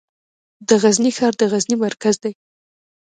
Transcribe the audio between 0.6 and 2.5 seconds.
د غزني ښار د غزني مرکز دی